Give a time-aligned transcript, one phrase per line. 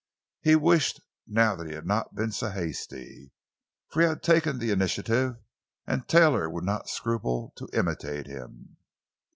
[0.41, 3.33] He wished, now, that he had not been so hasty;
[3.89, 5.35] for he had taken the initiative,
[5.85, 8.77] and Taylor would not scruple to imitate him.